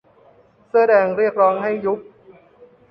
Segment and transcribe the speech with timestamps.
[0.67, 1.99] เสื้อแดงเรียกร้องให้ยุบ